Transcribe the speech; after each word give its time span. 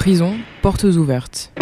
Prison, 0.00 0.38
portes 0.62 0.84
ouvertes. 0.84 1.52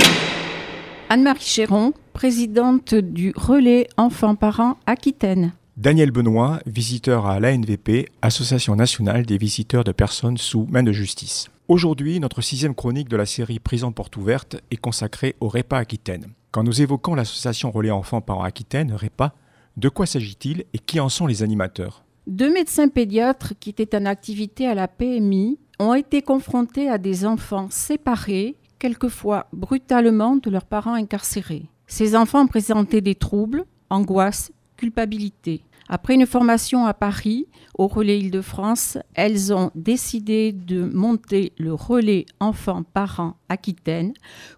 Anne-Marie 1.09 1.41
Chéron, 1.41 1.93
présidente 2.13 2.95
du 2.95 3.33
relais 3.35 3.89
enfants-parents 3.97 4.77
Aquitaine. 4.87 5.55
Daniel 5.77 6.13
Benoît, 6.13 6.61
visiteur 6.65 7.27
à 7.27 7.41
l'ANVP, 7.41 8.07
Association 8.23 8.77
nationale 8.77 9.27
des 9.27 9.39
visiteurs 9.39 9.83
de 9.83 9.91
personnes 9.91 10.39
sous 10.39 10.69
main 10.71 10.85
de 10.85 10.93
justice. 10.93 11.49
Aujourd'hui, 11.67 12.21
notre 12.21 12.41
sixième 12.41 12.77
chronique 12.77 13.09
de 13.09 13.17
la 13.17 13.27
série 13.27 13.59
Prison 13.59 13.91
porte 13.91 14.17
ouverte 14.17 14.63
est 14.71 14.77
consacrée 14.77 15.35
au 15.41 15.49
REPA 15.49 15.79
Aquitaine. 15.79 16.29
Quand 16.53 16.63
nous 16.63 16.81
évoquons 16.81 17.17
l'association 17.17 17.73
Relais 17.73 17.91
Enfants 17.91 18.21
Parents 18.21 18.45
Aquitaine, 18.45 18.93
REPA, 18.93 19.35
de 19.77 19.89
quoi 19.89 20.07
s'agit-il 20.07 20.65
et 20.73 20.79
qui 20.79 21.01
en 21.01 21.09
sont 21.09 21.27
les 21.27 21.43
animateurs? 21.43 22.05
Deux 22.29 22.53
médecins 22.53 22.89
pédiatres 22.89 23.55
qui 23.59 23.71
étaient 23.71 23.97
en 23.97 24.07
activité 24.07 24.69
à 24.69 24.77
la 24.77 24.87
PMI 24.87 25.59
ont 25.79 25.95
été 25.95 26.23
confrontés 26.23 26.89
à 26.89 26.99
des 26.99 27.25
enfants 27.25 27.69
séparés, 27.71 28.57
quelquefois 28.79 29.47
brutalement, 29.53 30.37
de 30.37 30.51
leurs 30.51 30.65
parents 30.65 30.95
incarcérés. 30.95 31.67
Ces 31.87 32.15
enfants 32.17 32.47
présentaient 32.47 33.01
des 33.01 33.15
troubles, 33.15 33.65
angoisses, 33.91 34.53
culpabilité. 34.77 35.63
Après 35.89 36.15
une 36.15 36.27
formation 36.27 36.85
à 36.85 36.93
Paris, 36.93 37.47
au 37.79 37.87
relais 37.87 38.19
Île-de-France, 38.19 38.99
elles 39.15 39.55
ont 39.55 39.71
décidé 39.75 40.53
de 40.53 40.85
monter 40.85 41.53
le 41.57 41.73
relais 41.73 42.27
enfants-parents 42.41 43.37
Aquitaine, 43.49 44.13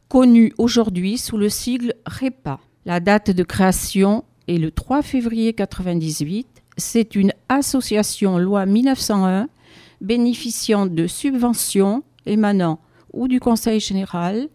connu 0.09 0.53
aujourd'hui 0.59 1.19
sous 1.19 1.37
le 1.37 1.49
sigle 1.49 1.95
REPA. 2.05 2.59
La 2.85 2.99
date 2.99 3.31
de 3.31 3.45
création 3.45 4.25
est 4.49 4.59
le 4.59 4.73
3 4.73 5.03
février 5.03 5.53
1998. 5.53 6.49
C'est 6.77 7.15
une 7.15 7.33
association 7.49 8.39
loi 8.39 8.67
1901 8.67 9.49
bénéficiant 10.01 10.87
de 10.87 11.07
subventions 11.07 12.03
émanant 12.27 12.81
ou 13.13 13.29
du 13.29 13.41
Conseil 13.41 13.81
général 13.81 14.49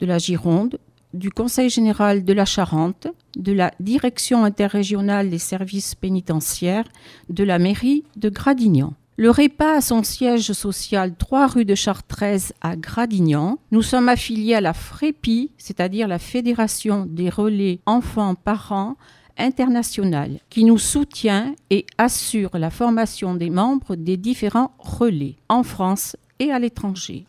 de 0.00 0.06
la 0.06 0.18
Gironde, 0.18 0.78
du 1.14 1.30
Conseil 1.30 1.70
général 1.70 2.24
de 2.24 2.32
la 2.32 2.44
Charente, 2.44 3.08
de 3.36 3.52
la 3.52 3.72
Direction 3.80 4.44
interrégionale 4.44 5.30
des 5.30 5.38
services 5.38 5.94
pénitentiaires, 5.94 6.88
de 7.28 7.44
la 7.44 7.58
mairie 7.58 8.04
de 8.16 8.28
Gradignan. 8.28 8.94
Le 9.16 9.30
REPA 9.30 9.74
a 9.74 9.80
son 9.82 10.02
siège 10.02 10.52
social 10.52 11.14
3 11.14 11.46
rue 11.48 11.64
de 11.66 11.74
Chartres 11.74 12.52
à 12.62 12.74
Gradignan. 12.74 13.58
Nous 13.70 13.82
sommes 13.82 14.08
affiliés 14.08 14.54
à 14.54 14.62
la 14.62 14.72
FREPI, 14.72 15.50
c'est-à-dire 15.58 16.08
la 16.08 16.18
Fédération 16.18 17.06
des 17.06 17.28
relais 17.28 17.80
enfants-parents 17.84 18.96
internationale, 19.40 20.38
qui 20.48 20.64
nous 20.64 20.78
soutient 20.78 21.54
et 21.70 21.86
assure 21.98 22.50
la 22.54 22.70
formation 22.70 23.34
des 23.34 23.50
membres 23.50 23.96
des 23.96 24.16
différents 24.16 24.72
relais 24.78 25.34
en 25.48 25.62
France 25.62 26.16
et 26.38 26.52
à 26.52 26.58
l'étranger. 26.58 27.26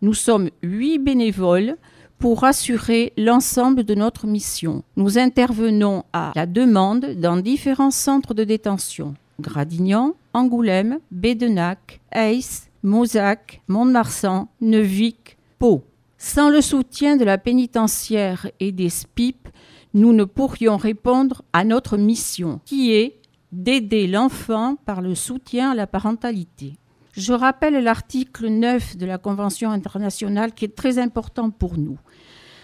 Nous 0.00 0.14
sommes 0.14 0.50
huit 0.62 0.98
bénévoles 0.98 1.76
pour 2.18 2.44
assurer 2.44 3.12
l'ensemble 3.16 3.84
de 3.84 3.94
notre 3.94 4.26
mission. 4.26 4.84
Nous 4.96 5.18
intervenons 5.18 6.04
à 6.12 6.32
la 6.36 6.46
demande 6.46 7.14
dans 7.16 7.36
différents 7.36 7.90
centres 7.90 8.32
de 8.32 8.44
détention. 8.44 9.14
Gradignan, 9.40 10.14
Angoulême, 10.32 10.98
Bédenac, 11.10 12.00
Aix, 12.12 12.40
Mozac, 12.82 13.60
Mont-de-Marsan, 13.68 14.48
Neuvic, 14.60 15.36
Pau. 15.58 15.82
Sans 16.16 16.48
le 16.48 16.60
soutien 16.60 17.16
de 17.16 17.24
la 17.24 17.38
pénitentiaire 17.38 18.48
et 18.60 18.70
des 18.70 18.88
SPIP, 18.88 19.48
nous 19.94 20.12
ne 20.12 20.24
pourrions 20.24 20.76
répondre 20.76 21.42
à 21.52 21.64
notre 21.64 21.96
mission, 21.96 22.60
qui 22.64 22.92
est 22.92 23.20
d'aider 23.52 24.06
l'enfant 24.06 24.76
par 24.76 25.02
le 25.02 25.14
soutien 25.14 25.72
à 25.72 25.74
la 25.74 25.86
parentalité. 25.86 26.78
Je 27.12 27.34
rappelle 27.34 27.82
l'article 27.82 28.48
9 28.48 28.96
de 28.96 29.04
la 29.04 29.18
Convention 29.18 29.70
internationale 29.70 30.52
qui 30.52 30.64
est 30.64 30.74
très 30.74 30.98
important 30.98 31.50
pour 31.50 31.76
nous. 31.76 31.98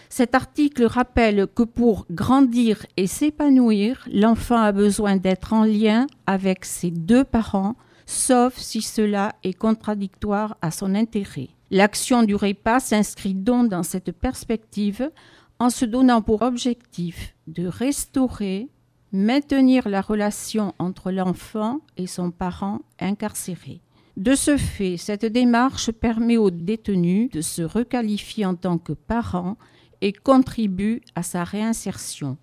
Cet 0.08 0.34
article 0.34 0.84
rappelle 0.84 1.46
que 1.54 1.62
pour 1.62 2.06
grandir 2.10 2.86
et 2.96 3.06
s'épanouir, 3.06 4.08
l'enfant 4.10 4.56
a 4.56 4.72
besoin 4.72 5.16
d'être 5.16 5.52
en 5.52 5.64
lien 5.64 6.06
avec 6.26 6.64
ses 6.64 6.90
deux 6.90 7.24
parents, 7.24 7.76
sauf 8.06 8.56
si 8.56 8.80
cela 8.80 9.34
est 9.44 9.52
contradictoire 9.52 10.56
à 10.62 10.70
son 10.70 10.94
intérêt. 10.94 11.50
L'action 11.70 12.22
du 12.22 12.34
repas 12.34 12.80
s'inscrit 12.80 13.34
donc 13.34 13.68
dans 13.68 13.82
cette 13.82 14.12
perspective 14.12 15.10
en 15.58 15.70
se 15.70 15.84
donnant 15.84 16.22
pour 16.22 16.42
objectif 16.42 17.34
de 17.46 17.66
restaurer, 17.66 18.68
maintenir 19.12 19.88
la 19.88 20.00
relation 20.00 20.74
entre 20.78 21.10
l'enfant 21.10 21.80
et 21.96 22.06
son 22.06 22.30
parent 22.30 22.80
incarcéré. 23.00 23.80
De 24.16 24.34
ce 24.34 24.56
fait, 24.56 24.96
cette 24.96 25.24
démarche 25.24 25.92
permet 25.92 26.36
aux 26.36 26.50
détenus 26.50 27.30
de 27.30 27.40
se 27.40 27.62
requalifier 27.62 28.44
en 28.44 28.54
tant 28.54 28.78
que 28.78 28.92
parents 28.92 29.56
et 30.00 30.12
contribue 30.12 31.02
à 31.14 31.22
sa 31.22 31.44
réinsertion. 31.44 32.36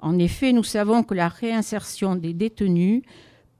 En 0.00 0.18
effet, 0.18 0.52
nous 0.52 0.64
savons 0.64 1.02
que 1.02 1.14
la 1.14 1.28
réinsertion 1.28 2.14
des 2.14 2.34
détenus 2.34 3.02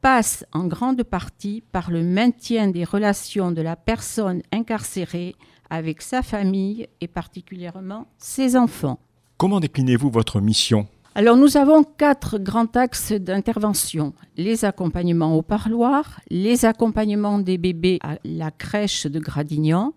passe 0.01 0.47
en 0.53 0.67
grande 0.67 1.03
partie 1.03 1.63
par 1.73 1.91
le 1.91 2.03
maintien 2.03 2.69
des 2.69 2.85
relations 2.85 3.51
de 3.51 3.63
la 3.63 3.77
personne 3.77 4.43
incarcérée 4.53 5.35
avec 5.71 6.03
sa 6.03 6.23
famille 6.23 6.89
et 7.01 7.09
particulièrement 7.09 8.07
ses 8.19 8.57
enfants. 8.57 8.99
Comment 9.37 9.61
déclinez-vous 9.61 10.11
votre 10.11 10.41
mission? 10.41 10.87
Alors 11.15 11.37
nous 11.37 11.57
avons 11.57 11.83
quatre 11.83 12.39
grands 12.39 12.71
axes 12.75 13.13
d'intervention. 13.13 14.13
Les 14.37 14.65
accompagnements 14.65 15.35
au 15.37 15.43
parloir, 15.43 16.21
les 16.31 16.65
accompagnements 16.65 17.39
des 17.39 17.59
bébés 17.59 17.99
à 18.03 18.19
la 18.25 18.51
crèche 18.51 19.07
de 19.07 19.19
Gradignan, 19.19 19.95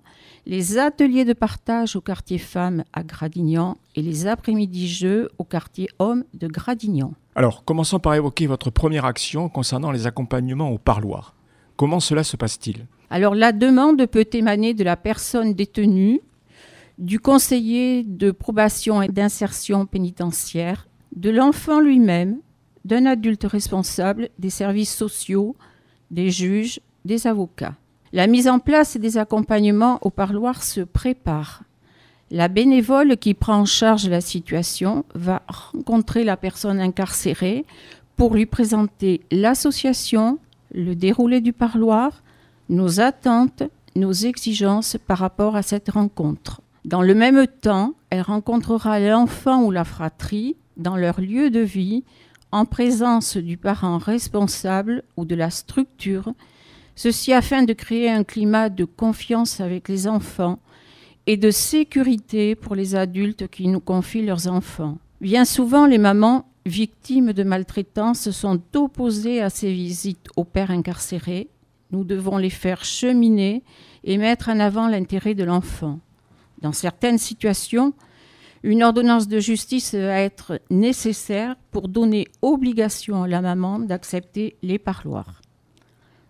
les 0.48 0.80
ateliers 0.80 1.26
de 1.26 1.34
partage 1.34 1.96
au 1.96 2.02
quartier 2.02 2.40
femmes 2.40 2.84
à 2.94 3.04
Gradignan 3.04 3.78
et 3.96 4.02
les 4.02 4.26
après-midi 4.26 4.88
jeux 4.88 5.30
au 5.38 5.44
quartier 5.44 5.90
hommes 6.00 6.24
de 6.34 6.48
Gradignan. 6.48 7.14
Alors 7.36 7.64
commençons 7.66 8.00
par 8.00 8.16
évoquer 8.16 8.48
votre 8.48 8.72
première 8.72 9.06
action 9.06 9.48
concernant 9.48 9.92
les 9.92 10.08
accompagnements 10.08 10.72
au 10.72 10.80
parloir. 10.80 11.36
Comment 11.76 12.00
cela 12.00 12.24
se 12.24 12.36
passe-t-il? 12.36 12.88
Alors 13.12 13.36
la 13.36 13.52
demande 13.52 14.06
peut 14.06 14.26
émaner 14.32 14.74
de 14.74 14.86
la 14.86 14.96
personne 14.96 15.54
détenue, 15.54 16.22
du 16.98 17.20
conseiller 17.20 18.04
de 18.04 18.32
probation 18.32 19.02
et 19.02 19.10
d'insertion 19.10 19.86
pénitentiaire, 19.86 20.88
de 21.14 21.30
l'enfant 21.30 21.82
lui-même, 21.82 22.40
d'un 22.86 23.06
adulte 23.06 23.44
responsable, 23.44 24.30
des 24.40 24.50
services 24.50 24.96
sociaux, 24.96 25.58
des 26.10 26.32
juges, 26.32 26.80
des 27.04 27.28
avocats. 27.28 27.76
La 28.14 28.28
mise 28.28 28.48
en 28.48 28.60
place 28.60 28.96
des 28.96 29.18
accompagnements 29.18 30.00
au 30.04 30.10
parloir 30.10 30.64
se 30.64 30.80
prépare. 30.80 31.64
La 32.30 32.48
bénévole 32.48 33.18
qui 33.18 33.34
prend 33.34 33.58
en 33.58 33.66
charge 33.66 34.08
la 34.08 34.22
situation 34.22 35.04
va 35.16 35.42
rencontrer 35.50 36.24
la 36.24 36.38
personne 36.38 36.80
incarcérée 36.80 37.66
pour 38.16 38.36
lui 38.36 38.46
présenter 38.46 39.20
l'association, 39.32 40.40
le 40.74 40.96
déroulé 40.96 41.42
du 41.42 41.52
parloir, 41.52 42.24
nos 42.72 43.00
attentes, 43.00 43.64
nos 43.96 44.14
exigences 44.14 44.98
par 45.06 45.20
rapport 45.20 45.56
à 45.56 45.62
cette 45.62 45.90
rencontre. 45.90 46.62
Dans 46.86 47.04
le 47.04 47.14
même 47.14 47.46
temps, 47.46 47.94
elle 48.10 48.22
rencontrera 48.22 49.00
l'enfant 49.00 49.64
ou 49.64 49.72
la 49.72 49.84
fratrie 49.84 50.56
dans 50.78 50.96
leur 50.96 51.22
lieu 51.22 51.52
de 51.52 51.60
vie 51.60 52.04
en 52.52 52.66
présence 52.66 53.38
du 53.38 53.58
parent 53.58 53.98
responsable 53.98 55.04
ou 55.18 55.26
de 55.26 55.36
la 55.36 55.50
structure, 55.50 56.34
ceci 56.96 57.34
afin 57.34 57.64
de 57.64 57.74
créer 57.74 58.10
un 58.10 58.24
climat 58.24 58.70
de 58.70 58.86
confiance 58.86 59.62
avec 59.62 59.88
les 59.88 60.08
enfants 60.08 60.60
et 61.28 61.38
de 61.38 61.52
sécurité 61.52 62.56
pour 62.56 62.76
les 62.76 62.96
adultes 62.96 63.48
qui 63.48 63.68
nous 63.68 63.80
confient 63.80 64.26
leurs 64.26 64.48
enfants. 64.48 64.98
Bien 65.20 65.46
souvent, 65.46 65.86
les 65.86 66.00
mamans 66.00 66.46
victimes 66.66 67.34
de 67.34 67.44
maltraitance 67.44 68.32
sont 68.32 68.62
opposées 68.76 69.42
à 69.42 69.50
ces 69.50 69.72
visites 69.72 70.28
au 70.36 70.44
père 70.44 70.72
incarcéré. 70.72 71.50
Nous 71.92 72.04
devons 72.04 72.38
les 72.38 72.50
faire 72.50 72.86
cheminer 72.86 73.64
et 74.04 74.18
mettre 74.18 74.50
en 74.50 74.60
avant 74.60 74.88
l'intérêt 74.88 75.36
de 75.36 75.44
l'enfant. 75.44 76.00
Dans 76.62 76.74
certaines 76.74 77.18
situations, 77.18 77.94
une 78.64 78.84
ordonnance 78.84 79.28
de 79.28 79.40
justice 79.40 79.96
va 79.96 80.20
être 80.20 80.62
nécessaire 80.70 81.56
pour 81.72 81.88
donner 81.88 82.28
obligation 82.42 83.24
à 83.24 83.28
la 83.28 83.42
maman 83.42 83.80
d'accepter 83.80 84.56
les 84.62 84.78
parloirs. 84.78 85.42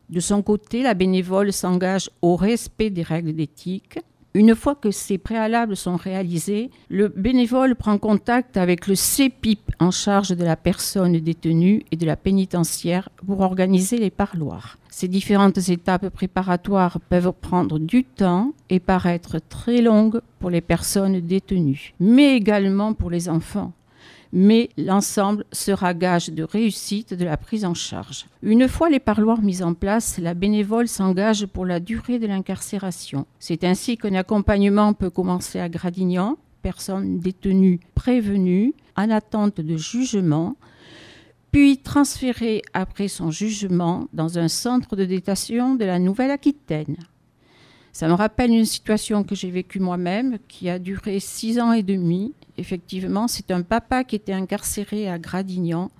De 0.10 0.20
son 0.20 0.42
côté, 0.42 0.84
la 0.84 0.94
bénévole 0.94 1.54
s'engage 1.54 2.10
au 2.22 2.36
respect 2.36 2.90
des 2.90 3.04
règles 3.04 3.34
d'éthique. 3.34 4.00
Une 4.34 4.56
fois 4.56 4.76
que 4.76 4.92
ces 4.92 5.18
préalables 5.18 5.76
sont 5.76 5.98
réalisés, 5.98 6.70
le 6.90 7.10
bénévole 7.10 7.76
prend 7.76 7.98
contact 7.98 8.56
avec 8.56 8.88
le 8.88 8.96
CEPIP 8.96 9.72
en 9.80 9.92
charge 9.92 10.30
de 10.30 10.46
la 10.46 10.56
personne 10.56 11.20
détenue 11.20 11.84
et 11.92 11.98
de 11.98 12.06
la 12.06 12.16
pénitentiaire 12.16 13.10
pour 13.28 13.42
organiser 13.42 13.98
les 13.98 14.10
parloirs. 14.10 14.78
Ces 14.90 15.10
différentes 15.10 15.70
étapes 15.70 16.08
préparatoires 16.10 17.00
peuvent 17.10 17.34
prendre 17.34 17.78
du 17.78 18.06
temps 18.06 18.54
et 18.70 18.80
paraître 18.80 19.40
très 19.40 19.82
longues 19.82 20.22
pour 20.40 20.50
les 20.50 20.62
personnes 20.62 21.20
détenues, 21.20 21.94
mais 22.00 22.38
également 22.38 22.94
pour 22.94 23.10
les 23.10 23.28
enfants, 23.28 23.74
mais 24.34 24.70
l'ensemble 24.78 25.46
sera 25.52 25.94
gage 25.94 26.30
de 26.30 26.44
réussite 26.44 27.14
de 27.14 27.26
la 27.26 27.38
prise 27.38 27.66
en 27.66 27.74
charge. 27.74 28.26
Une 28.42 28.68
fois 28.68 28.90
les 28.90 29.00
parloirs 29.00 29.42
mis 29.42 29.62
en 29.62 29.74
place, 29.74 30.18
la 30.18 30.34
bénévole 30.34 30.88
s'engage 30.88 31.46
pour 31.46 31.66
la 31.66 31.80
durée 31.80 32.20
de 32.20 32.28
l'incarcération. 32.28 33.26
C'est 33.40 33.64
ainsi 33.64 33.98
qu'un 33.98 34.16
accompagnement 34.16 34.94
peut 34.94 35.10
commencer 35.10 35.60
à 35.60 35.70
Gradignan, 35.70 36.38
personne 36.62 37.20
détenue 37.20 37.80
prévenue, 37.96 38.74
en 38.96 39.10
attente 39.10 39.62
de 39.62 39.78
jugement, 39.78 40.56
puis 41.52 41.78
transférée 41.80 42.62
après 42.74 43.08
son 43.08 43.32
jugement 43.32 44.08
dans 44.14 44.40
un 44.40 44.48
centre 44.48 44.96
de 44.96 45.06
détention 45.06 45.76
de 45.76 45.86
la 45.86 46.00
Nouvelle-Aquitaine. 46.00 46.98
Ça 47.94 48.08
me 48.08 48.14
rappelle 48.14 48.52
une 48.52 48.66
situation 48.66 49.24
que 49.24 49.36
j'ai 49.36 49.52
vécue 49.52 49.80
moi-même, 49.80 50.38
qui 50.48 50.70
a 50.70 50.80
duré 50.80 51.20
six 51.20 51.60
ans 51.60 51.74
et 51.74 51.84
demi. 51.84 52.34
Effectivement, 52.58 53.28
c'est 53.28 53.52
un 53.52 53.64
papa 53.64 54.04
qui 54.04 54.16
était 54.16 54.34
incarcéré 54.34 55.10
à 55.10 55.20
Gradignan, 55.20 55.92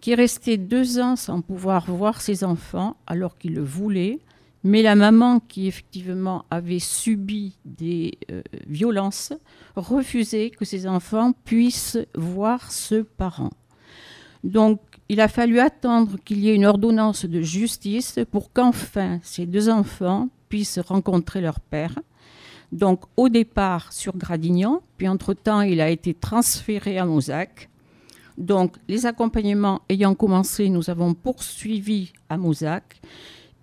qui 0.00 0.12
est 0.12 0.16
resté 0.16 0.56
deux 0.56 0.98
ans 0.98 1.16
sans 1.16 1.42
pouvoir 1.42 1.90
voir 1.90 2.20
ses 2.20 2.44
enfants 2.44 2.96
alors 3.06 3.36
qu'il 3.36 3.54
le 3.54 3.62
voulait. 3.62 4.20
Mais 4.64 4.82
la 4.82 4.96
maman, 4.96 5.40
qui 5.40 5.68
effectivement 5.68 6.44
avait 6.50 6.80
subi 6.80 7.56
des 7.64 8.18
euh, 8.30 8.42
violences, 8.66 9.32
refusait 9.76 10.50
que 10.50 10.64
ses 10.64 10.86
enfants 10.86 11.32
puissent 11.44 11.98
voir 12.14 12.72
ce 12.72 13.02
parent. 13.02 13.52
Donc, 14.44 14.80
il 15.08 15.20
a 15.20 15.28
fallu 15.28 15.58
attendre 15.60 16.16
qu'il 16.24 16.40
y 16.40 16.48
ait 16.48 16.54
une 16.54 16.66
ordonnance 16.66 17.24
de 17.24 17.40
justice 17.40 18.18
pour 18.30 18.52
qu'enfin 18.52 19.20
ces 19.22 19.46
deux 19.46 19.68
enfants 19.68 20.28
puissent 20.48 20.78
rencontrer 20.78 21.40
leur 21.40 21.60
père. 21.60 21.98
Donc 22.72 23.04
au 23.16 23.28
départ 23.28 23.92
sur 23.92 24.16
Gradignan, 24.16 24.82
puis 24.96 25.08
entre-temps 25.08 25.62
il 25.62 25.80
a 25.80 25.88
été 25.88 26.14
transféré 26.14 26.98
à 26.98 27.06
Mozac. 27.06 27.68
Donc 28.36 28.76
les 28.88 29.06
accompagnements 29.06 29.82
ayant 29.88 30.14
commencé, 30.14 30.68
nous 30.68 30.90
avons 30.90 31.14
poursuivi 31.14 32.12
à 32.28 32.36
Mozac. 32.36 33.00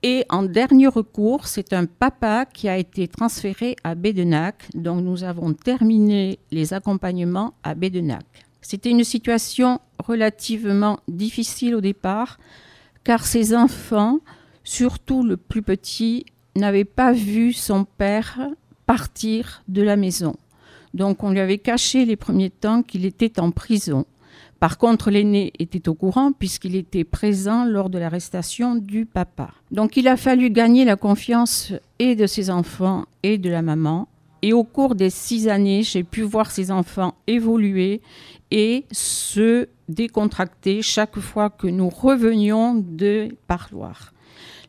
Et 0.03 0.25
en 0.29 0.43
dernier 0.43 0.87
recours, 0.87 1.47
c'est 1.47 1.73
un 1.73 1.85
papa 1.85 2.45
qui 2.45 2.69
a 2.69 2.77
été 2.77 3.07
transféré 3.07 3.75
à 3.83 3.95
Bédenac. 3.95 4.67
Donc 4.75 5.01
nous 5.01 5.23
avons 5.23 5.53
terminé 5.53 6.37
les 6.51 6.73
accompagnements 6.73 7.53
à 7.63 7.73
Bédenac. 7.73 8.25
C'était 8.61 8.91
une 8.91 9.03
situation 9.03 9.79
relativement 9.99 10.99
difficile 11.07 11.75
au 11.75 11.81
départ, 11.81 12.39
car 13.03 13.25
ces 13.25 13.55
enfants, 13.55 14.19
surtout 14.63 15.23
le 15.23 15.37
plus 15.37 15.61
petit, 15.61 16.25
n'avait 16.55 16.85
pas 16.85 17.11
vu 17.11 17.53
son 17.53 17.85
père 17.85 18.39
partir 18.85 19.63
de 19.67 19.81
la 19.81 19.95
maison. 19.95 20.35
Donc 20.93 21.23
on 21.23 21.31
lui 21.31 21.39
avait 21.39 21.57
caché 21.57 22.05
les 22.05 22.15
premiers 22.15 22.49
temps 22.49 22.81
qu'il 22.81 23.05
était 23.05 23.39
en 23.39 23.51
prison. 23.51 24.05
Par 24.59 24.77
contre, 24.77 25.11
l'aîné 25.11 25.51
était 25.59 25.89
au 25.89 25.93
courant 25.93 26.31
puisqu'il 26.31 26.75
était 26.75 27.03
présent 27.03 27.65
lors 27.65 27.89
de 27.89 27.99
l'arrestation 27.99 28.75
du 28.75 29.05
papa. 29.05 29.51
Donc 29.71 29.97
il 29.97 30.07
a 30.07 30.15
fallu 30.15 30.49
gagner 30.49 30.85
la 30.85 30.95
confiance 30.95 31.73
et 31.99 32.15
de 32.15 32.25
ses 32.25 32.49
enfants 32.49 33.05
et 33.21 33.37
de 33.37 33.49
la 33.49 33.61
maman. 33.61 34.07
Et 34.41 34.53
au 34.53 34.63
cours 34.63 34.95
des 34.95 35.09
six 35.09 35.49
années, 35.49 35.83
j'ai 35.83 36.03
pu 36.03 36.21
voir 36.21 36.51
ces 36.51 36.71
enfants 36.71 37.15
évoluer 37.27 38.01
et 38.51 38.85
se 38.91 39.67
décontracter 39.89 40.81
chaque 40.81 41.19
fois 41.19 41.49
que 41.49 41.67
nous 41.67 41.89
revenions 41.89 42.75
de 42.75 43.29
parloir. 43.47 44.13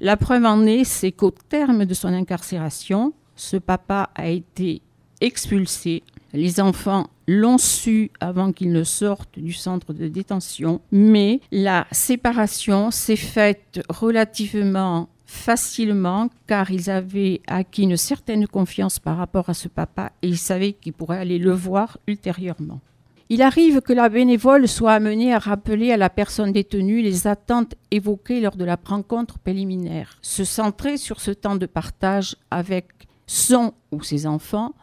La 0.00 0.16
preuve 0.16 0.44
en 0.44 0.66
est, 0.66 0.84
c'est 0.84 1.12
qu'au 1.12 1.30
terme 1.30 1.84
de 1.84 1.94
son 1.94 2.08
incarcération, 2.08 3.12
ce 3.34 3.56
papa 3.56 4.10
a 4.14 4.28
été 4.28 4.82
expulsé. 5.20 6.02
Les 6.32 6.60
enfants 6.60 7.08
l'ont 7.26 7.58
su 7.58 8.10
avant 8.20 8.52
qu'il 8.52 8.72
ne 8.72 8.84
sorte 8.84 9.38
du 9.38 9.52
centre 9.52 9.92
de 9.92 10.08
détention, 10.08 10.80
mais 10.92 11.40
la 11.50 11.86
séparation 11.92 12.90
s'est 12.90 13.16
faite 13.16 13.80
relativement 13.88 15.08
facilement 15.26 16.30
car 16.46 16.70
ils 16.70 16.88
avaient 16.88 17.40
acquis 17.46 17.82
une 17.82 17.96
certaine 17.96 18.46
confiance 18.46 18.98
par 18.98 19.16
rapport 19.16 19.48
à 19.48 19.54
ce 19.54 19.68
papa 19.68 20.12
et 20.22 20.28
ils 20.28 20.38
savaient 20.38 20.72
qu'ils 20.72 20.92
pourraient 20.92 21.18
aller 21.18 21.38
le 21.38 21.52
voir 21.52 21.98
ultérieurement. 22.06 22.80
Il 23.28 23.42
arrive 23.42 23.80
que 23.80 23.92
la 23.92 24.08
bénévole 24.08 24.68
soit 24.68 24.92
amenée 24.92 25.34
à 25.34 25.40
rappeler 25.40 25.90
à 25.90 25.96
la 25.96 26.08
personne 26.08 26.52
détenue 26.52 27.02
les 27.02 27.26
attentes 27.26 27.74
évoquées 27.90 28.40
lors 28.40 28.54
de 28.54 28.64
la 28.64 28.78
rencontre 28.84 29.40
préliminaire, 29.40 30.16
se 30.22 30.44
centrer 30.44 30.96
sur 30.96 31.20
ce 31.20 31.32
temps 31.32 31.56
de 31.56 31.66
partage 31.66 32.36
avec 32.52 32.86
son 33.26 33.74
ou 33.90 34.04
ses 34.04 34.28
enfants, 34.28 34.74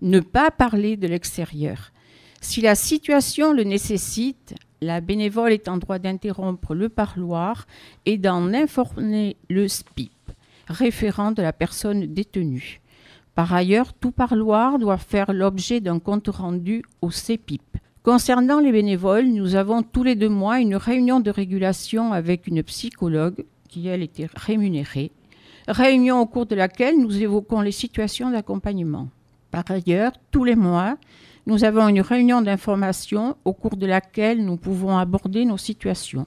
ne 0.00 0.18
pas 0.18 0.50
parler 0.50 0.96
de 0.96 1.06
l'extérieur. 1.06 1.92
Si 2.40 2.60
la 2.60 2.74
situation 2.74 3.52
le 3.52 3.62
nécessite, 3.62 4.56
la 4.80 5.00
bénévole 5.00 5.52
est 5.52 5.68
en 5.68 5.76
droit 5.76 6.00
d'interrompre 6.00 6.74
le 6.74 6.88
parloir 6.88 7.68
et 8.04 8.18
d'en 8.18 8.52
informer 8.52 9.36
le 9.48 9.68
SPIP, 9.68 10.10
référent 10.66 11.30
de 11.30 11.40
la 11.40 11.52
personne 11.52 12.12
détenue. 12.12 12.80
Par 13.36 13.54
ailleurs, 13.54 13.92
tout 13.92 14.10
parloir 14.10 14.80
doit 14.80 14.98
faire 14.98 15.32
l'objet 15.32 15.80
d'un 15.80 16.00
compte 16.00 16.26
rendu 16.26 16.82
au 17.00 17.10
CPIP. 17.10 17.62
Concernant 18.02 18.58
les 18.58 18.72
bénévoles, 18.72 19.26
nous 19.26 19.54
avons 19.54 19.84
tous 19.84 20.02
les 20.02 20.16
deux 20.16 20.28
mois 20.28 20.58
une 20.58 20.74
réunion 20.74 21.20
de 21.20 21.30
régulation 21.30 22.12
avec 22.12 22.48
une 22.48 22.64
psychologue 22.64 23.44
qui, 23.68 23.86
elle, 23.86 24.02
était 24.02 24.26
rémunérée. 24.34 25.12
Réunion 25.68 26.20
au 26.20 26.26
cours 26.26 26.46
de 26.46 26.56
laquelle 26.56 27.00
nous 27.00 27.22
évoquons 27.22 27.60
les 27.60 27.70
situations 27.70 28.32
d'accompagnement. 28.32 29.08
Par 29.52 29.62
ailleurs, 29.68 30.10
tous 30.32 30.42
les 30.42 30.56
mois, 30.56 30.96
nous 31.46 31.62
avons 31.62 31.86
une 31.86 32.00
réunion 32.00 32.42
d'information 32.42 33.36
au 33.44 33.52
cours 33.52 33.76
de 33.76 33.86
laquelle 33.86 34.44
nous 34.44 34.56
pouvons 34.56 34.98
aborder 34.98 35.44
nos 35.44 35.56
situations. 35.56 36.26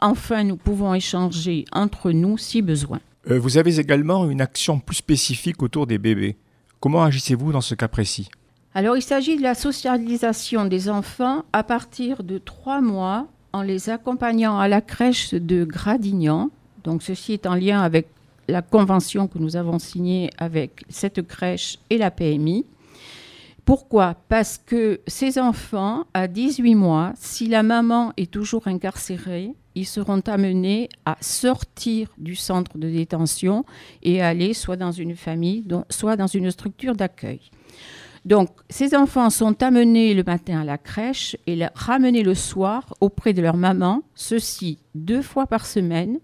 Enfin, 0.00 0.44
nous 0.44 0.56
pouvons 0.56 0.94
échanger 0.94 1.66
entre 1.72 2.10
nous 2.10 2.38
si 2.38 2.62
besoin. 2.62 3.00
Euh, 3.30 3.38
vous 3.38 3.58
avez 3.58 3.78
également 3.78 4.30
une 4.30 4.40
action 4.40 4.80
plus 4.80 4.96
spécifique 4.96 5.62
autour 5.62 5.86
des 5.86 5.98
bébés. 5.98 6.38
Comment 6.80 7.04
agissez-vous 7.04 7.52
dans 7.52 7.60
ce 7.60 7.74
cas 7.74 7.88
précis? 7.88 8.30
Alors 8.74 8.96
il 8.96 9.02
s'agit 9.02 9.36
de 9.36 9.42
la 9.42 9.54
socialisation 9.54 10.64
des 10.64 10.88
enfants 10.88 11.44
à 11.52 11.62
partir 11.62 12.22
de 12.22 12.38
trois 12.38 12.80
mois 12.80 13.26
en 13.52 13.62
les 13.62 13.90
accompagnant 13.90 14.58
à 14.58 14.66
la 14.66 14.80
crèche 14.80 15.34
de 15.34 15.64
Gradignan. 15.64 16.50
Donc 16.84 17.02
ceci 17.02 17.34
est 17.34 17.46
en 17.46 17.54
lien 17.54 17.82
avec 17.82 18.08
la 18.48 18.62
convention 18.62 19.28
que 19.28 19.38
nous 19.38 19.56
avons 19.56 19.78
signée 19.78 20.30
avec 20.38 20.84
cette 20.88 21.26
crèche 21.26 21.78
et 21.90 21.98
la 21.98 22.10
PMI. 22.10 22.64
Pourquoi? 23.64 24.16
Parce 24.28 24.58
que 24.58 25.00
ces 25.06 25.38
enfants, 25.38 26.04
à 26.14 26.26
18 26.26 26.74
mois, 26.74 27.12
si 27.16 27.46
la 27.46 27.62
maman 27.62 28.12
est 28.16 28.30
toujours 28.30 28.66
incarcérée, 28.66 29.54
ils 29.74 29.86
seront 29.86 30.20
amenés 30.26 30.88
à 31.04 31.16
sortir 31.20 32.08
du 32.18 32.34
centre 32.34 32.76
de 32.76 32.88
détention 32.90 33.64
et 34.02 34.20
aller 34.20 34.52
soit 34.54 34.76
dans 34.76 34.92
une 34.92 35.14
famille, 35.14 35.64
soit 35.90 36.16
dans 36.16 36.26
une 36.26 36.50
structure 36.50 36.96
d'accueil. 36.96 37.40
Donc, 38.24 38.50
ces 38.70 38.94
enfants 38.94 39.30
sont 39.30 39.62
amenés 39.62 40.14
le 40.14 40.22
matin 40.22 40.60
à 40.60 40.64
la 40.64 40.78
crèche 40.78 41.36
et 41.46 41.58
ramenés 41.74 42.22
le 42.22 42.34
soir 42.34 42.94
auprès 43.00 43.32
de 43.32 43.42
leur 43.42 43.56
maman, 43.56 44.02
ceci 44.14 44.78
deux 44.94 45.22
fois 45.22 45.46
par 45.46 45.66
semaine. 45.66 46.18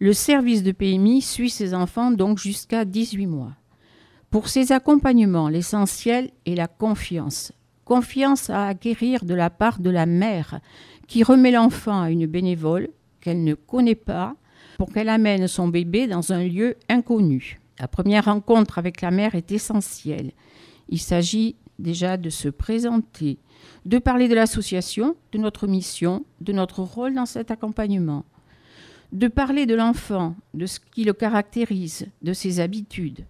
Le 0.00 0.12
service 0.12 0.64
de 0.64 0.72
PMI 0.72 1.22
suit 1.22 1.50
ces 1.50 1.74
enfants 1.74 2.10
donc 2.10 2.38
jusqu'à 2.38 2.84
18 2.84 3.26
mois. 3.26 3.52
Pour 4.30 4.48
ces 4.48 4.72
accompagnements, 4.72 5.48
l'essentiel 5.48 6.30
est 6.44 6.56
la 6.56 6.66
confiance. 6.66 7.52
Confiance 7.84 8.50
à 8.50 8.66
acquérir 8.66 9.24
de 9.24 9.34
la 9.34 9.50
part 9.50 9.78
de 9.78 9.90
la 9.90 10.06
mère 10.06 10.58
qui 11.06 11.22
remet 11.22 11.50
l'enfant 11.50 12.00
à 12.00 12.10
une 12.10 12.26
bénévole 12.26 12.88
qu'elle 13.20 13.44
ne 13.44 13.54
connaît 13.54 13.94
pas 13.94 14.34
pour 14.78 14.92
qu'elle 14.92 15.08
amène 15.08 15.46
son 15.46 15.68
bébé 15.68 16.08
dans 16.08 16.32
un 16.32 16.42
lieu 16.42 16.76
inconnu. 16.88 17.60
La 17.78 17.88
première 17.88 18.24
rencontre 18.24 18.78
avec 18.78 19.00
la 19.02 19.10
mère 19.10 19.34
est 19.34 19.52
essentielle. 19.52 20.32
Il 20.92 21.00
s'agit 21.00 21.56
déjà 21.78 22.18
de 22.18 22.28
se 22.28 22.50
présenter, 22.50 23.38
de 23.86 23.96
parler 23.96 24.28
de 24.28 24.34
l'association, 24.34 25.16
de 25.32 25.38
notre 25.38 25.66
mission, 25.66 26.26
de 26.42 26.52
notre 26.52 26.80
rôle 26.82 27.14
dans 27.14 27.24
cet 27.24 27.50
accompagnement, 27.50 28.26
de 29.10 29.26
parler 29.26 29.64
de 29.64 29.74
l'enfant, 29.74 30.36
de 30.52 30.66
ce 30.66 30.80
qui 30.80 31.04
le 31.04 31.14
caractérise, 31.14 32.08
de 32.20 32.34
ses 32.34 32.60
habitudes, 32.60 33.24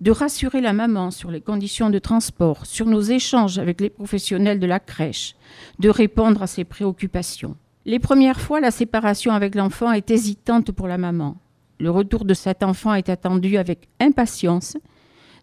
de 0.00 0.12
rassurer 0.12 0.60
la 0.60 0.72
maman 0.72 1.10
sur 1.10 1.32
les 1.32 1.40
conditions 1.40 1.90
de 1.90 1.98
transport, 1.98 2.66
sur 2.66 2.86
nos 2.86 3.02
échanges 3.02 3.58
avec 3.58 3.80
les 3.80 3.90
professionnels 3.90 4.60
de 4.60 4.66
la 4.68 4.78
crèche, 4.78 5.34
de 5.80 5.88
répondre 5.88 6.40
à 6.40 6.46
ses 6.46 6.62
préoccupations. 6.62 7.56
Les 7.84 7.98
premières 7.98 8.40
fois, 8.40 8.60
la 8.60 8.70
séparation 8.70 9.32
avec 9.32 9.56
l'enfant 9.56 9.90
est 9.90 10.12
hésitante 10.12 10.70
pour 10.70 10.86
la 10.86 10.98
maman. 10.98 11.36
Le 11.80 11.90
retour 11.90 12.24
de 12.24 12.34
cet 12.34 12.62
enfant 12.62 12.94
est 12.94 13.08
attendu 13.08 13.56
avec 13.56 13.88
impatience 13.98 14.76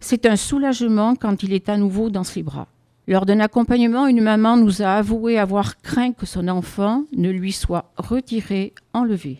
c'est 0.00 0.26
un 0.26 0.36
soulagement 0.36 1.14
quand 1.14 1.42
il 1.42 1.52
est 1.52 1.68
à 1.68 1.76
nouveau 1.76 2.10
dans 2.10 2.24
ses 2.24 2.42
bras. 2.42 2.68
Lors 3.06 3.26
d'un 3.26 3.40
accompagnement, 3.40 4.06
une 4.06 4.22
maman 4.22 4.56
nous 4.56 4.82
a 4.82 4.94
avoué 4.94 5.38
avoir 5.38 5.80
craint 5.80 6.12
que 6.12 6.26
son 6.26 6.48
enfant 6.48 7.04
ne 7.16 7.30
lui 7.30 7.52
soit 7.52 7.92
retiré, 7.96 8.72
enlevé. 8.92 9.38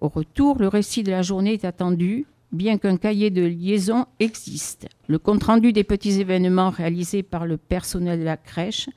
Au 0.00 0.08
retour, 0.08 0.58
le 0.58 0.68
récit 0.68 1.02
de 1.02 1.10
la 1.10 1.22
journée 1.22 1.54
est 1.54 1.64
attendu, 1.64 2.26
bien 2.52 2.78
qu'un 2.78 2.96
cahier 2.96 3.30
de 3.30 3.42
liaison 3.42 4.06
existe. 4.20 4.88
Le 5.06 5.18
compte-rendu 5.18 5.72
des 5.72 5.84
petits 5.84 6.20
événements 6.20 6.70
réalisés 6.70 7.22
par 7.22 7.46
le 7.46 7.56
personnel 7.56 8.20
de 8.20 8.24
la 8.24 8.36
crèche 8.36 8.88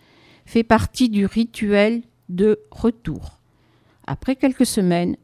fait 0.45 0.63
partie 0.63 1.09
du 1.09 1.25
rituel 1.25 2.01
de 2.29 2.59
retour. 2.71 3.39
Après 4.07 4.35
quelques 4.35 4.65
semaines, 4.65 5.17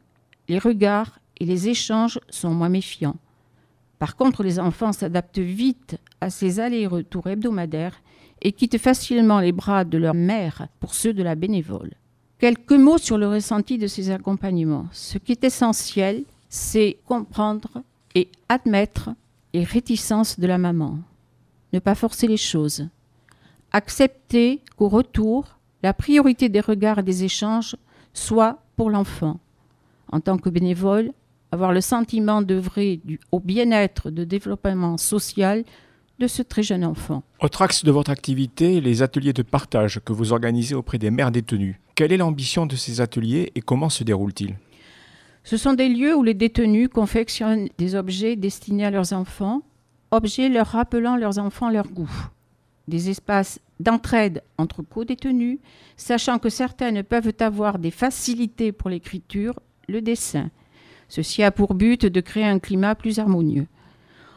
les 0.48 0.58
regards 0.58 1.18
et 1.38 1.44
les 1.44 1.68
échanges 1.68 2.20
sont 2.28 2.50
moins 2.50 2.68
méfiants. 2.68 3.16
Par 3.98 4.16
contre, 4.16 4.42
les 4.42 4.58
enfants 4.58 4.92
s'adaptent 4.92 5.38
vite 5.38 5.96
à 6.20 6.30
ces 6.30 6.60
allers-retours 6.60 7.26
hebdomadaires 7.26 8.00
et 8.40 8.52
quittent 8.52 8.78
facilement 8.78 9.40
les 9.40 9.52
bras 9.52 9.84
de 9.84 9.98
leur 9.98 10.14
mère 10.14 10.68
pour 10.80 10.94
ceux 10.94 11.12
de 11.12 11.22
la 11.22 11.34
bénévole. 11.34 11.94
Quelques 12.38 12.72
mots 12.72 12.98
sur 12.98 13.18
le 13.18 13.28
ressenti 13.28 13.78
de 13.78 13.88
ces 13.88 14.10
accompagnements. 14.10 14.86
Ce 14.92 15.18
qui 15.18 15.32
est 15.32 15.42
essentiel, 15.42 16.22
c'est 16.48 16.98
comprendre 17.04 17.82
et 18.14 18.28
admettre 18.48 19.10
les 19.52 19.64
réticences 19.64 20.38
de 20.38 20.46
la 20.46 20.58
maman. 20.58 20.98
Ne 21.72 21.80
pas 21.80 21.96
forcer 21.96 22.28
les 22.28 22.36
choses. 22.36 22.88
Accepter 23.72 24.62
qu'au 24.76 24.88
retour, 24.88 25.58
la 25.82 25.92
priorité 25.92 26.48
des 26.48 26.60
regards 26.60 27.00
et 27.00 27.02
des 27.02 27.24
échanges 27.24 27.76
soit 28.14 28.58
pour 28.76 28.90
l'enfant. 28.90 29.40
En 30.10 30.20
tant 30.20 30.38
que 30.38 30.48
bénévole, 30.48 31.12
avoir 31.52 31.72
le 31.72 31.80
sentiment 31.80 32.42
d'œuvrer 32.42 33.00
au 33.32 33.40
bien-être 33.40 34.10
de 34.10 34.24
développement 34.24 34.96
social 34.96 35.64
de 36.18 36.26
ce 36.26 36.42
très 36.42 36.62
jeune 36.62 36.84
enfant. 36.84 37.22
Autre 37.40 37.62
axe 37.62 37.84
de 37.84 37.90
votre 37.90 38.10
activité, 38.10 38.80
les 38.80 39.02
ateliers 39.02 39.32
de 39.32 39.42
partage 39.42 40.00
que 40.04 40.12
vous 40.12 40.32
organisez 40.32 40.74
auprès 40.74 40.98
des 40.98 41.10
mères 41.10 41.30
détenues. 41.30 41.80
Quelle 41.94 42.12
est 42.12 42.16
l'ambition 42.16 42.66
de 42.66 42.76
ces 42.76 43.00
ateliers 43.00 43.52
et 43.54 43.60
comment 43.60 43.88
se 43.88 44.04
déroulent-ils? 44.04 44.56
Ce 45.44 45.56
sont 45.56 45.74
des 45.74 45.88
lieux 45.88 46.14
où 46.14 46.22
les 46.22 46.34
détenus 46.34 46.88
confectionnent 46.88 47.68
des 47.78 47.94
objets 47.94 48.36
destinés 48.36 48.84
à 48.84 48.90
leurs 48.90 49.12
enfants, 49.12 49.62
objets 50.10 50.48
leur 50.48 50.66
rappelant 50.66 51.16
leurs 51.16 51.38
enfants 51.38 51.70
leur 51.70 51.88
goût. 51.88 52.10
Des 52.88 53.10
espaces 53.10 53.60
d'entraide 53.80 54.42
entre 54.58 54.82
co-détenus, 54.82 55.58
sachant 55.96 56.38
que 56.38 56.48
certaines 56.48 57.02
peuvent 57.02 57.32
avoir 57.40 57.78
des 57.78 57.90
facilités 57.90 58.72
pour 58.72 58.90
l'écriture, 58.90 59.58
le 59.88 60.02
dessin. 60.02 60.50
Ceci 61.08 61.42
a 61.42 61.50
pour 61.50 61.74
but 61.74 62.04
de 62.06 62.20
créer 62.20 62.44
un 62.44 62.58
climat 62.58 62.94
plus 62.94 63.18
harmonieux. 63.18 63.66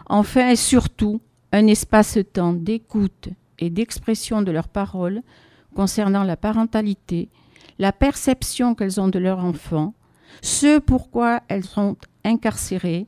Enfin 0.08 0.50
et 0.50 0.56
surtout, 0.56 1.22
un 1.52 1.68
espace-temps 1.68 2.54
d'écoute 2.54 3.30
et 3.60 3.70
d'expression 3.70 4.42
de 4.42 4.52
leurs 4.52 4.70
paroles 4.70 5.22
concernant 5.76 6.24
la 6.24 6.38
parentalité, 6.38 7.30
la 7.80 7.92
perception 7.92 8.76
qu'elles 8.76 9.00
ont 9.00 9.10
de 9.10 9.20
leur 9.20 9.44
enfant, 9.44 9.94
ce 10.42 10.80
pourquoi 10.80 11.42
elles 11.48 11.64
sont 11.64 11.98
incarcérées, 12.24 13.08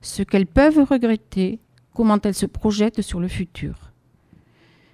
ce 0.00 0.22
qu'elles 0.22 0.46
peuvent 0.46 0.86
regretter, 0.88 1.60
comment 1.94 2.18
elles 2.22 2.34
se 2.34 2.46
projettent 2.46 3.02
sur 3.02 3.20
le 3.20 3.28
futur. 3.28 3.92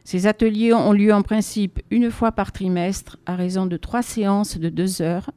Ces 0.04 0.26
ateliers 0.26 0.72
ont 0.72 0.92
lieu 0.92 1.12
en 1.12 1.22
principe 1.22 1.80
une 1.90 2.10
fois 2.10 2.32
par 2.32 2.52
trimestre 2.52 3.18
à 3.26 3.36
raison 3.36 3.66
de 3.66 3.76
trois 3.76 4.02
séances 4.02 4.58
de 4.58 4.68
deux 4.68 5.02
heures, 5.02 5.30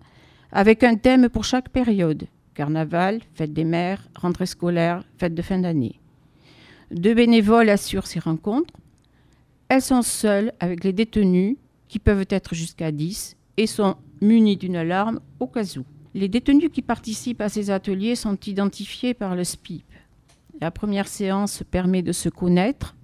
avec 0.52 0.84
un 0.84 0.96
thème 0.96 1.30
pour 1.30 1.44
chaque 1.44 1.70
période 1.70 2.28
carnaval, 2.54 3.20
fête 3.34 3.54
des 3.54 3.64
mères, 3.64 4.08
rentrée 4.16 4.46
scolaire, 4.46 5.04
fête 5.18 5.36
de 5.36 5.42
fin 5.42 5.60
d'année. 5.60 6.00
Deux 6.92 7.14
bénévoles 7.14 7.70
assurent 7.70 8.08
ces 8.08 8.20
rencontres. 8.20 8.74
Elles 9.70 9.82
sont 9.82 10.02
seules 10.02 10.52
avec 10.60 10.84
les 10.84 10.94
détenus, 10.94 11.58
qui 11.88 12.00
peuvent 12.00 12.26
être 12.30 12.56
jusqu'à 12.56 12.92
10, 12.92 13.38
et 13.58 13.68
sont 13.68 13.96
munies 14.22 14.58
d'une 14.58 14.76
alarme 14.76 15.20
au 15.40 15.48
cas 15.48 15.64
où. 15.78 15.84
Les 16.14 16.28
détenus 16.28 16.70
qui 16.74 16.82
participent 16.82 17.42
à 17.42 17.50
ces 17.50 17.70
ateliers 17.70 18.16
sont 18.16 18.38
identifiés 18.46 19.14
par 19.14 19.36
le 19.36 19.44
SPIP. 19.44 19.86
La 20.60 20.72
première 20.72 21.08
séance 21.08 21.64
permet 21.72 22.02
de 22.02 22.12
se 22.12 22.30
connaître, 22.30 22.96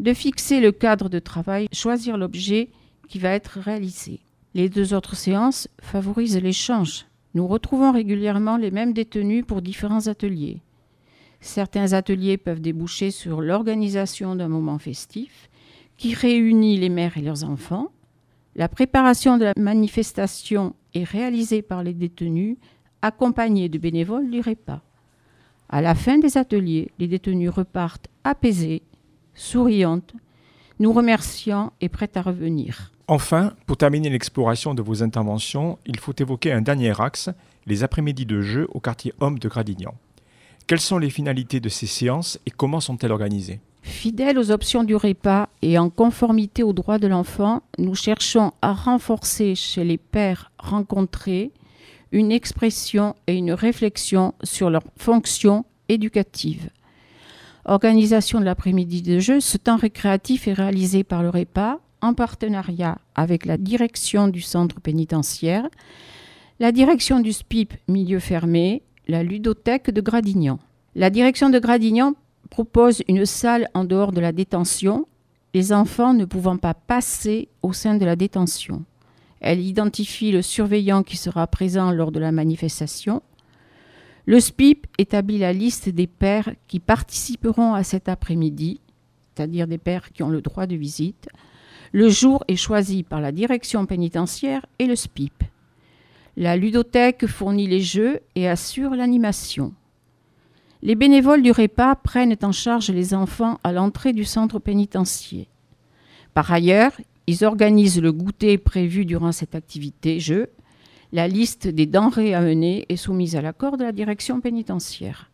de 0.00 0.12
fixer 0.12 0.60
le 0.60 0.72
cadre 0.72 1.08
de 1.08 1.18
travail, 1.18 1.68
choisir 1.72 2.16
l'objet 2.16 2.70
qui 3.08 3.18
va 3.18 3.30
être 3.30 3.60
réalisé. 3.60 4.20
Les 4.54 4.68
deux 4.68 4.94
autres 4.94 5.14
séances 5.14 5.68
favorisent 5.80 6.40
l'échange. 6.40 7.06
Nous 7.34 7.46
retrouvons 7.46 7.92
régulièrement 7.92 8.56
les 8.56 8.70
mêmes 8.70 8.92
détenus 8.92 9.44
pour 9.46 9.62
différents 9.62 10.08
ateliers. 10.08 10.60
Certains 11.40 11.92
ateliers 11.92 12.36
peuvent 12.36 12.60
déboucher 12.60 13.10
sur 13.10 13.40
l'organisation 13.40 14.34
d'un 14.34 14.48
moment 14.48 14.78
festif 14.78 15.48
qui 15.96 16.14
réunit 16.14 16.76
les 16.76 16.88
mères 16.88 17.16
et 17.16 17.22
leurs 17.22 17.44
enfants. 17.44 17.88
La 18.56 18.68
préparation 18.68 19.38
de 19.38 19.44
la 19.44 19.52
manifestation 19.56 20.74
est 20.94 21.04
réalisée 21.04 21.62
par 21.62 21.82
les 21.82 21.94
détenus, 21.94 22.56
accompagnés 23.00 23.68
de 23.68 23.78
bénévoles 23.78 24.30
du 24.30 24.40
repas. 24.40 24.82
À 25.68 25.80
la 25.80 25.94
fin 25.94 26.18
des 26.18 26.36
ateliers, 26.36 26.90
les 26.98 27.06
détenus 27.06 27.50
repartent 27.50 28.08
apaisés, 28.24 28.82
souriantes, 29.34 30.14
nous 30.80 30.92
remerciant 30.92 31.72
et 31.80 31.88
prêts 31.88 32.10
à 32.16 32.22
revenir. 32.22 32.90
Enfin, 33.06 33.52
pour 33.66 33.76
terminer 33.76 34.10
l'exploration 34.10 34.74
de 34.74 34.82
vos 34.82 35.02
interventions, 35.02 35.78
il 35.86 36.00
faut 36.00 36.14
évoquer 36.18 36.52
un 36.52 36.62
dernier 36.62 37.00
axe, 37.00 37.28
les 37.66 37.84
après-midi 37.84 38.26
de 38.26 38.40
jeu 38.40 38.66
au 38.72 38.80
quartier 38.80 39.12
Homme 39.20 39.38
de 39.38 39.48
Gradignan. 39.48 39.94
Quelles 40.66 40.80
sont 40.80 40.98
les 40.98 41.10
finalités 41.10 41.60
de 41.60 41.68
ces 41.68 41.86
séances 41.86 42.38
et 42.46 42.50
comment 42.50 42.80
sont-elles 42.80 43.12
organisées? 43.12 43.60
Fidèles 43.82 44.38
aux 44.38 44.50
options 44.50 44.84
du 44.84 44.94
repas 44.94 45.48
et 45.62 45.78
en 45.78 45.90
conformité 45.90 46.62
aux 46.62 46.72
droits 46.72 46.98
de 46.98 47.08
l'enfant, 47.08 47.62
nous 47.78 47.94
cherchons 47.94 48.52
à 48.62 48.72
renforcer 48.72 49.54
chez 49.54 49.84
les 49.84 49.98
pères 49.98 50.50
rencontrés 50.58 51.50
une 52.12 52.32
expression 52.32 53.14
et 53.26 53.34
une 53.34 53.52
réflexion 53.52 54.34
sur 54.42 54.70
leur 54.70 54.82
fonction 54.96 55.64
éducative. 55.88 56.70
Organisation 57.70 58.40
de 58.40 58.44
l'après-midi 58.44 59.00
de 59.00 59.20
jeu, 59.20 59.38
ce 59.38 59.56
temps 59.56 59.76
récréatif 59.76 60.48
est 60.48 60.54
réalisé 60.54 61.04
par 61.04 61.22
le 61.22 61.30
repas 61.30 61.78
en 62.00 62.14
partenariat 62.14 62.98
avec 63.14 63.46
la 63.46 63.58
direction 63.58 64.26
du 64.26 64.40
centre 64.40 64.80
pénitentiaire, 64.80 65.68
la 66.58 66.72
direction 66.72 67.20
du 67.20 67.32
SPIP 67.32 67.74
milieu 67.86 68.18
fermé, 68.18 68.82
la 69.06 69.22
ludothèque 69.22 69.92
de 69.92 70.00
Gradignan. 70.00 70.58
La 70.96 71.10
direction 71.10 71.48
de 71.48 71.60
Gradignan 71.60 72.14
propose 72.50 73.04
une 73.06 73.24
salle 73.24 73.68
en 73.72 73.84
dehors 73.84 74.10
de 74.10 74.20
la 74.20 74.32
détention, 74.32 75.06
les 75.54 75.72
enfants 75.72 76.12
ne 76.12 76.24
pouvant 76.24 76.56
pas 76.56 76.74
passer 76.74 77.50
au 77.62 77.72
sein 77.72 77.94
de 77.94 78.04
la 78.04 78.16
détention. 78.16 78.82
Elle 79.40 79.60
identifie 79.60 80.32
le 80.32 80.42
surveillant 80.42 81.04
qui 81.04 81.16
sera 81.16 81.46
présent 81.46 81.92
lors 81.92 82.10
de 82.10 82.18
la 82.18 82.32
manifestation. 82.32 83.22
Le 84.26 84.38
SPIP 84.40 84.86
établit 84.98 85.38
la 85.38 85.52
liste 85.52 85.88
des 85.88 86.06
pères 86.06 86.50
qui 86.68 86.78
participeront 86.78 87.74
à 87.74 87.82
cet 87.82 88.08
après-midi, 88.08 88.80
c'est-à-dire 89.34 89.66
des 89.66 89.78
pères 89.78 90.12
qui 90.12 90.22
ont 90.22 90.28
le 90.28 90.42
droit 90.42 90.66
de 90.66 90.76
visite. 90.76 91.28
Le 91.92 92.08
jour 92.08 92.44
est 92.46 92.56
choisi 92.56 93.02
par 93.02 93.20
la 93.20 93.32
direction 93.32 93.86
pénitentiaire 93.86 94.64
et 94.78 94.86
le 94.86 94.94
SPIP. 94.94 95.44
La 96.36 96.56
ludothèque 96.56 97.26
fournit 97.26 97.66
les 97.66 97.80
jeux 97.80 98.20
et 98.34 98.48
assure 98.48 98.94
l'animation. 98.94 99.72
Les 100.82 100.94
bénévoles 100.94 101.42
du 101.42 101.50
repas 101.50 101.94
prennent 101.96 102.36
en 102.42 102.52
charge 102.52 102.90
les 102.90 103.12
enfants 103.12 103.58
à 103.64 103.72
l'entrée 103.72 104.12
du 104.12 104.24
centre 104.24 104.58
pénitentiaire. 104.58 105.46
Par 106.32 106.50
ailleurs, 106.52 106.92
ils 107.26 107.44
organisent 107.44 108.00
le 108.00 108.12
goûter 108.12 108.56
prévu 108.56 109.04
durant 109.04 109.32
cette 109.32 109.54
activité 109.54 110.20
jeu. 110.20 110.48
La 111.12 111.26
liste 111.26 111.66
des 111.66 111.86
denrées 111.86 112.34
à 112.34 112.40
mener 112.40 112.86
est 112.88 112.96
soumise 112.96 113.34
à 113.34 113.42
l'accord 113.42 113.76
de 113.76 113.82
la 113.82 113.90
direction 113.90 114.40
pénitentiaire. 114.40 115.30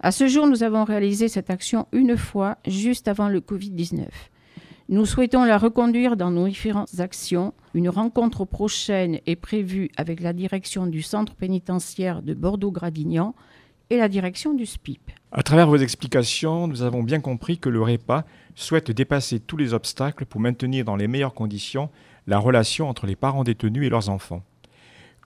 À 0.00 0.12
ce 0.12 0.28
jour, 0.28 0.46
nous 0.46 0.62
avons 0.62 0.84
réalisé 0.84 1.28
cette 1.28 1.48
action 1.48 1.86
une 1.92 2.18
fois, 2.18 2.58
juste 2.66 3.08
avant 3.08 3.28
le 3.28 3.40
Covid-19. 3.40 4.04
Nous 4.90 5.06
souhaitons 5.06 5.44
la 5.44 5.56
reconduire 5.56 6.18
dans 6.18 6.30
nos 6.30 6.46
différentes 6.46 7.00
actions. 7.00 7.54
Une 7.72 7.88
rencontre 7.88 8.44
prochaine 8.44 9.20
est 9.26 9.36
prévue 9.36 9.90
avec 9.96 10.20
la 10.20 10.34
direction 10.34 10.86
du 10.86 11.00
centre 11.00 11.34
pénitentiaire 11.34 12.22
de 12.22 12.34
Bordeaux-Gradignan 12.34 13.34
et 13.88 13.96
la 13.96 14.08
direction 14.08 14.52
du 14.52 14.66
SPIP. 14.66 15.10
À 15.32 15.42
travers 15.42 15.68
vos 15.68 15.76
explications, 15.76 16.68
nous 16.68 16.82
avons 16.82 17.02
bien 17.02 17.20
compris 17.20 17.58
que 17.58 17.70
le 17.70 17.80
REPA 17.80 18.26
souhaite 18.54 18.90
dépasser 18.90 19.40
tous 19.40 19.56
les 19.56 19.72
obstacles 19.72 20.26
pour 20.26 20.42
maintenir 20.42 20.84
dans 20.84 20.96
les 20.96 21.08
meilleures 21.08 21.34
conditions 21.34 21.88
la 22.26 22.38
relation 22.38 22.90
entre 22.90 23.06
les 23.06 23.16
parents 23.16 23.44
détenus 23.44 23.86
et 23.86 23.88
leurs 23.88 24.10
enfants. 24.10 24.42